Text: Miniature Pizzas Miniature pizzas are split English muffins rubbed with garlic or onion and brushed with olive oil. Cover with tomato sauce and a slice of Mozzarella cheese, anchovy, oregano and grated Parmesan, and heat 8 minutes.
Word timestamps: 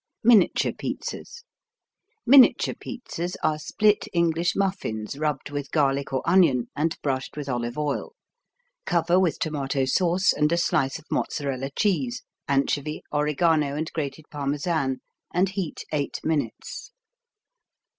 Miniature 0.23 0.71
Pizzas 0.71 1.43
Miniature 2.25 2.73
pizzas 2.73 3.37
are 3.43 3.59
split 3.59 4.07
English 4.13 4.55
muffins 4.55 5.15
rubbed 5.15 5.51
with 5.51 5.69
garlic 5.69 6.11
or 6.11 6.23
onion 6.27 6.71
and 6.75 6.97
brushed 7.03 7.37
with 7.37 7.47
olive 7.47 7.77
oil. 7.77 8.13
Cover 8.87 9.19
with 9.19 9.37
tomato 9.37 9.85
sauce 9.85 10.33
and 10.33 10.51
a 10.51 10.57
slice 10.57 10.97
of 10.97 11.05
Mozzarella 11.11 11.69
cheese, 11.75 12.23
anchovy, 12.47 13.03
oregano 13.13 13.75
and 13.75 13.93
grated 13.93 14.25
Parmesan, 14.31 15.01
and 15.35 15.49
heat 15.49 15.83
8 15.93 16.21
minutes. 16.23 16.89